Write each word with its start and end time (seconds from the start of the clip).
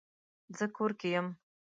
زه 0.57 0.65
کور 0.75 0.91
کې 0.99 1.07
یم 1.15 1.27